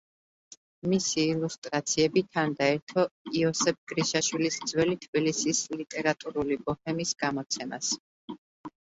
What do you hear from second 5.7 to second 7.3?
ლიტერატურული ბოჰემის“